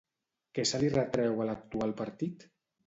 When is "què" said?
0.59-0.65